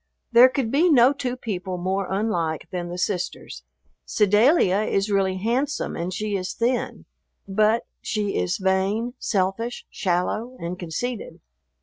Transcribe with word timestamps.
There 0.31 0.49
could 0.49 0.71
be 0.71 0.89
no 0.89 1.13
two 1.13 1.37
people 1.37 1.77
more 1.77 2.11
unlike 2.11 2.67
than 2.71 2.89
the 2.89 2.97
sisters. 2.97 3.61
Sedalia 4.03 4.81
is 4.81 5.11
really 5.11 5.37
handsome, 5.37 5.95
and 5.95 6.11
she 6.11 6.35
is 6.35 6.55
thin. 6.55 7.05
But 7.47 7.83
she 8.01 8.35
is 8.35 8.57
vain, 8.57 9.13
selfish, 9.19 9.85
shallow, 9.91 10.57
and 10.59 10.79
conceited. 10.79 11.39